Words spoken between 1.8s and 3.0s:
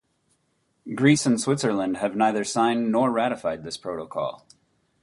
have neither signed